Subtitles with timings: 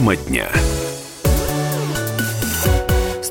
[0.00, 0.48] Тема дня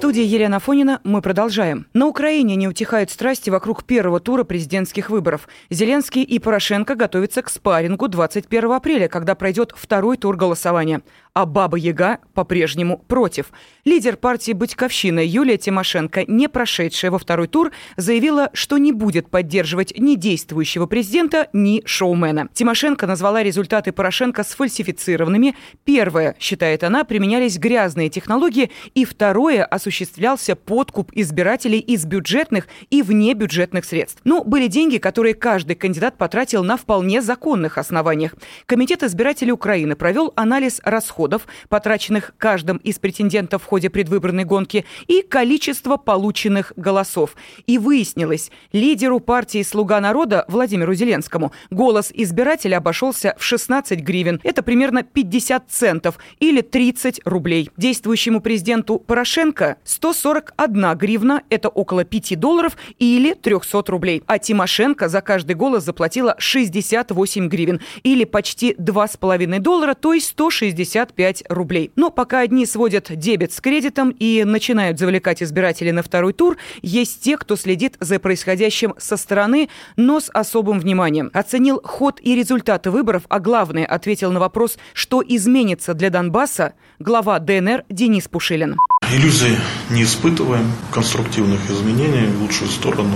[0.09, 1.86] студии Елена Фонина мы продолжаем.
[1.93, 5.47] На Украине не утихают страсти вокруг первого тура президентских выборов.
[5.70, 11.02] Зеленский и Порошенко готовятся к спаррингу 21 апреля, когда пройдет второй тур голосования
[11.34, 13.52] а Баба Яга по-прежнему против.
[13.86, 19.98] Лидер партии «Батьковщина» Юлия Тимошенко, не прошедшая во второй тур, заявила, что не будет поддерживать
[19.98, 22.50] ни действующего президента, ни шоумена.
[22.53, 25.55] Тимошенко назвала результаты Порошенко сфальсифицированными.
[25.86, 33.86] Первое, считает она, применялись грязные технологии, и второе, осуществлялся подкуп избирателей из бюджетных и внебюджетных
[33.86, 34.22] средств.
[34.23, 38.36] Но были деньги, которые каждый кандидат потратил на вполне законных основаниях.
[38.66, 44.86] Комитет избирателей Украины провел анализ расходов расходов, потраченных каждым из претендентов в ходе предвыборной гонки,
[45.08, 47.36] и количество полученных голосов.
[47.68, 54.39] И выяснилось, лидеру партии «Слуга народа» Владимиру Зеленскому голос избирателя обошелся в 16 гривен.
[54.44, 57.70] Это примерно 50 центов или 30 рублей.
[57.78, 64.23] Действующему президенту Порошенко 141 гривна, это около 5 долларов или 300 рублей.
[64.26, 71.08] А Тимошенко за каждый голос заплатила 68 гривен или почти 2,5 доллара, то есть 160
[71.09, 71.91] 65 рублей.
[71.95, 77.21] Но пока одни сводят дебет с кредитом и начинают завлекать избирателей на второй тур, есть
[77.21, 81.30] те, кто следит за происходящим со стороны, но с особым вниманием.
[81.33, 87.39] Оценил ход и результаты выборов, а главное, ответил на вопрос, что изменится для Донбасса, глава
[87.39, 88.77] ДНР Денис Пушилин.
[89.11, 89.57] Иллюзий
[89.89, 93.15] не испытываем, конструктивных изменений в лучшую сторону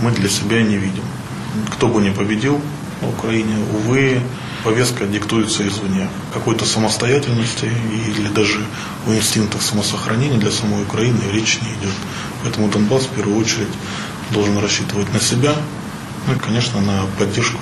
[0.00, 1.04] мы для себя не видим.
[1.72, 2.60] Кто бы ни победил
[3.00, 4.20] на Украине, увы,
[4.64, 6.08] повестка диктуется извне.
[6.32, 8.64] Какой-то самостоятельности или даже
[9.06, 11.94] о инстинктах самосохранения для самой Украины речь не идет.
[12.42, 13.68] Поэтому Донбасс в первую очередь
[14.30, 15.54] должен рассчитывать на себя,
[16.26, 17.60] ну и, конечно, на поддержку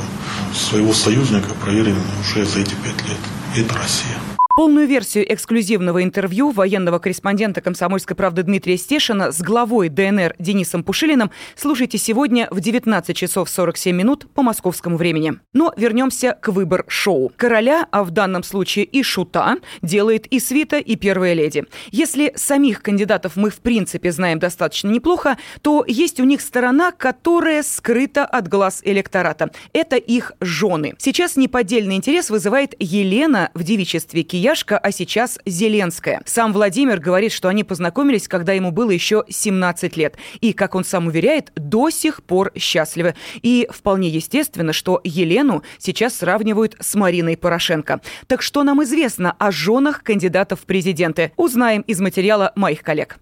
[0.54, 3.18] своего союзника, проверенного уже за эти пять лет.
[3.56, 4.31] И это Россия.
[4.54, 11.30] Полную версию эксклюзивного интервью военного корреспондента «Комсомольской правды» Дмитрия Стешина с главой ДНР Денисом Пушилиным
[11.56, 15.38] слушайте сегодня в 19 часов 47 минут по московскому времени.
[15.54, 17.32] Но вернемся к выбор-шоу.
[17.34, 21.64] Короля, а в данном случае и шута, делает и свита, и первая леди.
[21.90, 27.62] Если самих кандидатов мы в принципе знаем достаточно неплохо, то есть у них сторона, которая
[27.62, 29.50] скрыта от глаз электората.
[29.72, 30.92] Это их жены.
[30.98, 36.20] Сейчас неподдельный интерес вызывает Елена в девичестве Киев Яшка, а сейчас Зеленская.
[36.24, 40.16] Сам Владимир говорит, что они познакомились, когда ему было еще 17 лет.
[40.40, 43.14] И, как он сам уверяет, до сих пор счастливы.
[43.42, 48.00] И вполне естественно, что Елену сейчас сравнивают с Мариной Порошенко.
[48.26, 51.30] Так что нам известно о женах кандидатов в президенты?
[51.36, 53.18] Узнаем из материала моих коллег.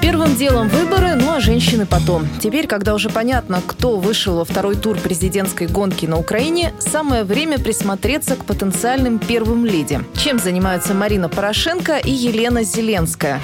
[0.00, 1.13] Первым делом выборы,
[1.44, 2.26] женщины потом.
[2.40, 7.58] Теперь, когда уже понятно, кто вышел во второй тур президентской гонки на Украине, самое время
[7.58, 10.00] присмотреться к потенциальным первым леди.
[10.16, 13.42] Чем занимаются Марина Порошенко и Елена Зеленская?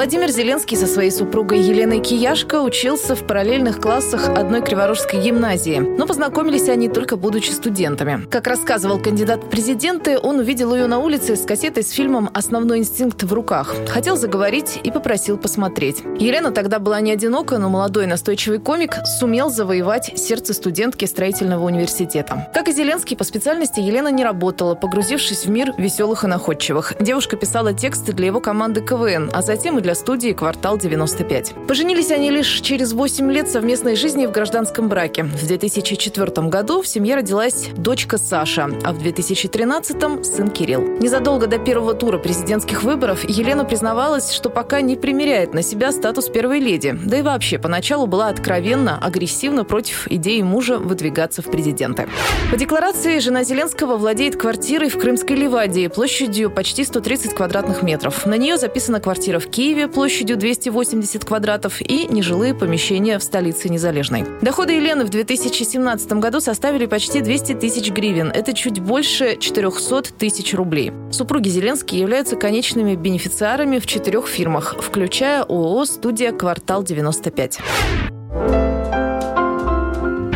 [0.00, 5.76] Владимир Зеленский со своей супругой Еленой Кияшко учился в параллельных классах одной Криворожской гимназии.
[5.78, 8.26] Но познакомились они только будучи студентами.
[8.30, 12.78] Как рассказывал кандидат в президенты, он увидел ее на улице с кассетой с фильмом «Основной
[12.78, 13.74] инстинкт в руках».
[13.88, 15.98] Хотел заговорить и попросил посмотреть.
[16.18, 22.50] Елена тогда была не одинока, но молодой настойчивый комик сумел завоевать сердце студентки строительного университета.
[22.54, 26.94] Как и Зеленский, по специальности Елена не работала, погрузившись в мир веселых и находчивых.
[27.00, 31.66] Девушка писала тексты для его команды КВН, а затем и для студии «Квартал 95».
[31.66, 35.24] Поженились они лишь через 8 лет совместной жизни в гражданском браке.
[35.24, 40.82] В 2004 году в семье родилась дочка Саша, а в 2013 сын Кирилл.
[41.00, 46.28] Незадолго до первого тура президентских выборов Елена признавалась, что пока не примеряет на себя статус
[46.28, 46.98] первой леди.
[47.04, 52.08] Да и вообще поначалу была откровенно, агрессивно против идеи мужа выдвигаться в президенты.
[52.50, 58.26] По декларации жена Зеленского владеет квартирой в Крымской Ливадии площадью почти 130 квадратных метров.
[58.26, 63.70] На нее записана квартира в Киеве, Киеве площадью 280 квадратов и нежилые помещения в столице
[63.70, 64.26] Незалежной.
[64.42, 68.28] Доходы Елены в 2017 году составили почти 200 тысяч гривен.
[68.28, 70.92] Это чуть больше 400 тысяч рублей.
[71.10, 78.09] Супруги Зеленские являются конечными бенефициарами в четырех фирмах, включая ООО «Студия Квартал 95».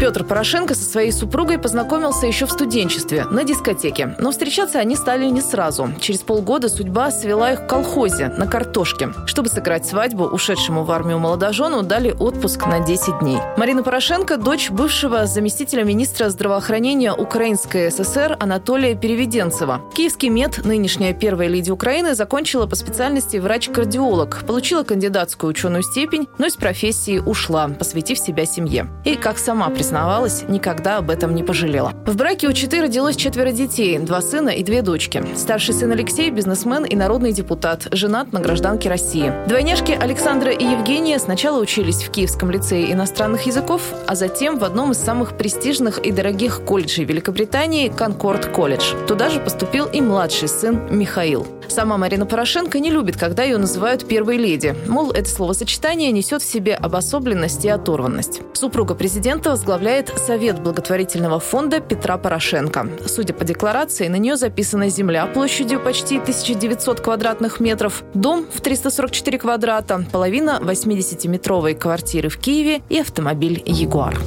[0.04, 4.14] Петр Порошенко со своей супругой познакомился еще в студенчестве, на дискотеке.
[4.18, 5.94] Но встречаться они стали не сразу.
[5.98, 9.14] Через полгода судьба свела их в колхозе, на картошке.
[9.24, 13.38] Чтобы сыграть свадьбу, ушедшему в армию молодожену дали отпуск на 10 дней.
[13.56, 19.80] Марина Порошенко– дочь бывшего заместителя министра здравоохранения Украинской ССР Анатолия Переведенцева.
[19.94, 26.44] Киевский мед, нынешняя первая леди Украины, закончила по специальности врач-кардиолог, получила кандидатскую ученую степень, но
[26.44, 28.90] из профессии ушла, посвятив себя семье.
[29.06, 31.92] И, как сама признавалась, никогда об этом не пожалела.
[32.04, 35.24] В браке у Читы родилось четверо детей, два сына и две дочки.
[35.36, 39.32] Старший сын Алексей– бизнесмен и народный депутат, женат на гражданке России.
[39.46, 44.90] Двойняшки Александра и Евгения сначала учились в Киевском лицее иностранных языков, а затем в одном
[44.90, 48.94] из самых престижных и дорогих колледжей Великобритании– Конкорд колледж.
[49.06, 51.46] Туда же поступил и младший сын Михаил.
[51.68, 54.74] Сама Марина Порошенко не любит, когда ее называют первой леди.
[54.86, 58.40] Мол, это словосочетание несет в себе обособленность и оторванность.
[58.52, 62.88] Супруга президента возглавляет Совет благотворительного фонда Петра Порошенко.
[63.06, 69.38] Судя по декларации, на нее записана земля площадью почти 1900 квадратных метров, дом в 344
[69.38, 74.18] квадрата, половина 80-метровой квартиры в Киеве и автомобиль «Ягуар».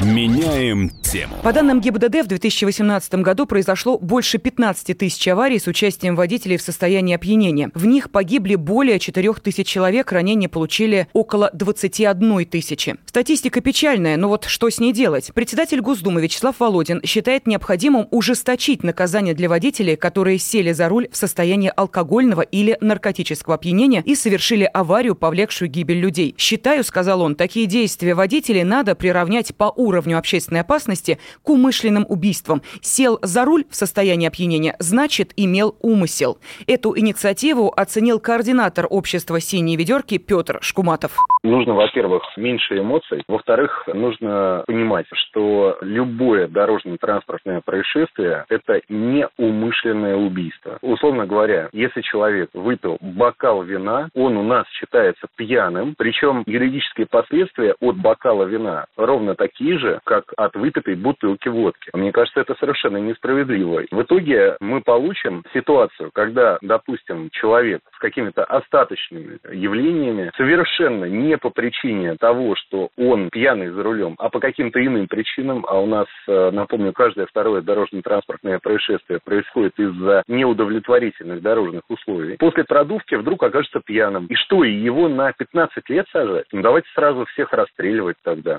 [0.00, 1.36] Меняем тему.
[1.42, 6.62] По данным ГИБДД, в 2018 году произошло больше 15 тысяч аварий с участием водителей в
[6.62, 7.70] состоянии опьянения.
[7.74, 12.96] В них погибли более 4 тысяч человек, ранения получили около 21 тысячи.
[13.06, 15.30] Статистика печальная, но вот что с ней делать?
[15.34, 21.16] Председатель Госдумы Вячеслав Володин считает необходимым ужесточить наказание для водителей, которые сели за руль в
[21.16, 26.34] состоянии алкогольного или наркотического опьянения и совершили аварию, повлекшую гибель людей.
[26.36, 30.97] «Считаю,— сказал он,— такие действия водителей надо приравнять по уровню общественной опасности
[31.42, 32.62] к умышленным убийствам.
[32.80, 36.38] Сел за руль в состоянии опьянения, значит, имел умысел.
[36.66, 41.16] Эту инициативу оценил координатор общества «Синие ведерки» Петр Шкуматов.
[41.42, 43.22] Нужно, во-первых, меньше эмоций.
[43.28, 50.78] Во-вторых, нужно понимать, что любое дорожно-транспортное происшествие– это не умышленное убийство.
[50.82, 57.74] Условно говоря, если человек выпил бокал вина, он у нас считается пьяным, причем юридические последствия
[57.80, 60.56] от бокала вина ровно такие же, как от
[60.88, 61.90] выпитой бутылки водки.
[61.92, 63.84] Мне кажется, это совершенно несправедливо.
[63.90, 71.50] В итоге мы получим ситуацию, когда, допустим, человек с какими-то остаточными явлениями совершенно не по
[71.50, 76.06] причине того, что он пьяный за рулем, а по каким-то иным причинам, а у нас,
[76.26, 83.80] э, напомню, каждое второе дорожно-транспортное происшествие происходит из-за неудовлетворительных дорожных условий, после продувки вдруг окажется
[83.84, 84.26] пьяным.
[84.26, 86.46] И что, и его на 15 лет сажать?
[86.52, 88.58] Ну, давайте сразу всех расстреливать тогда.